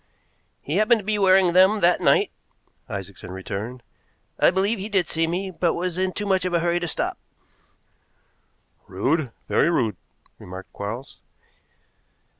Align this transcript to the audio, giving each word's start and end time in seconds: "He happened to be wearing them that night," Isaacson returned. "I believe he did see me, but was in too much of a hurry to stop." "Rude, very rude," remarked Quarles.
"He 0.63 0.77
happened 0.77 0.97
to 1.01 1.05
be 1.05 1.19
wearing 1.19 1.53
them 1.53 1.81
that 1.81 2.01
night," 2.01 2.31
Isaacson 2.89 3.29
returned. 3.29 3.83
"I 4.39 4.49
believe 4.49 4.79
he 4.79 4.89
did 4.89 5.07
see 5.07 5.27
me, 5.27 5.51
but 5.51 5.75
was 5.75 5.99
in 5.99 6.11
too 6.11 6.25
much 6.25 6.43
of 6.43 6.55
a 6.55 6.59
hurry 6.59 6.79
to 6.79 6.87
stop." 6.87 7.19
"Rude, 8.87 9.31
very 9.47 9.69
rude," 9.69 9.97
remarked 10.39 10.73
Quarles. 10.73 11.19